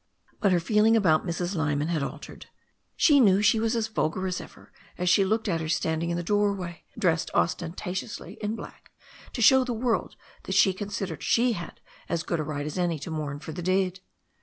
[0.39, 1.55] But her feeling about Mrs.
[1.55, 2.47] L3rman had altered.
[2.95, 6.17] She knew she was as vulgar as ever as she looked at her standing in
[6.17, 8.89] the doorway, dressed ostentatiously in black
[9.33, 12.95] to show the world that she considered she had as good a right as any
[12.95, 13.99] one to mourn for the dead.